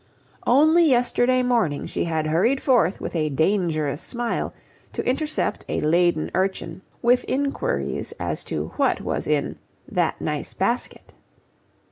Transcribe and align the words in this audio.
Only 0.47 0.89
yesterday 0.89 1.43
morning 1.43 1.85
she 1.85 2.05
had 2.05 2.25
hurried 2.25 2.59
forth 2.59 2.99
with 2.99 3.15
a 3.15 3.29
dangerous 3.29 4.01
smile 4.01 4.51
to 4.93 5.07
intercept 5.07 5.63
a 5.69 5.79
laden 5.79 6.31
urchin, 6.33 6.81
with 7.03 7.23
inquires 7.25 8.11
as 8.13 8.43
to 8.45 8.69
what 8.77 9.01
was 9.01 9.27
in 9.27 9.59
"that 9.87 10.19
nice 10.19 10.55
basket". 10.55 11.13